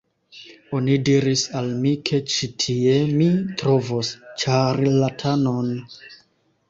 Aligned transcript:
Oni 0.77 0.95
diris 1.09 1.43
al 1.59 1.67
mi 1.83 1.91
ke 2.09 2.21
ĉi 2.35 2.49
tie 2.63 2.95
mi 3.21 3.29
trovos 3.63 4.11
ĉarlatanon 4.45 5.71